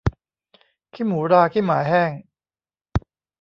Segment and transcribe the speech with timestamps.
[0.93, 2.11] ขี้หมูราขี้หมาแห้ง